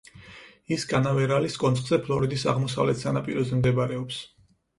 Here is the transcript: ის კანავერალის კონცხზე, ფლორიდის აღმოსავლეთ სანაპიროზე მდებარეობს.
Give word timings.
ის 0.75 0.85
კანავერალის 0.93 1.57
კონცხზე, 1.63 1.99
ფლორიდის 2.07 2.47
აღმოსავლეთ 2.53 3.01
სანაპიროზე 3.03 3.61
მდებარეობს. 3.61 4.21